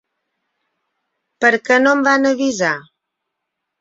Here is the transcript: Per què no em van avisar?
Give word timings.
Per 1.45 1.51
què 1.69 1.79
no 1.83 1.93
em 1.99 2.03
van 2.11 2.31
avisar? 2.31 2.75